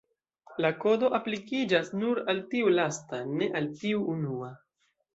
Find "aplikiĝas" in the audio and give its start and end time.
1.17-1.93